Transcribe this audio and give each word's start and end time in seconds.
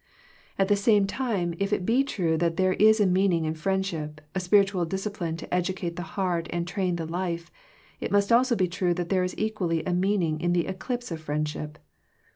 At 0.57 0.67
the 0.67 0.75
same 0.75 1.05
time, 1.05 1.53
if 1.59 1.71
it 1.71 1.85
be 1.85 2.03
true 2.03 2.35
that 2.39 2.57
there 2.57 2.73
is 2.73 2.99
a 2.99 3.05
meaning 3.05 3.45
in 3.45 3.53
friendship, 3.53 4.19
a 4.33 4.39
spirit* 4.39 4.69
ual 4.69 4.89
discipline 4.89 5.37
to 5.37 5.53
educate 5.53 5.95
the 5.95 6.01
heart 6.17 6.47
and 6.49 6.67
train 6.67 6.95
the 6.95 7.05
life, 7.05 7.51
it 7.99 8.11
must 8.11 8.31
also 8.31 8.55
be 8.55 8.67
true 8.67 8.95
that 8.95 9.09
there 9.09 9.23
is 9.23 9.35
equally 9.37 9.83
a 9.85 9.93
meaning 9.93 10.41
in 10.41 10.53
the 10.53 10.65
eclipse 10.65 11.11
of 11.11 11.21
friend* 11.21 11.47
ship. 11.47 11.77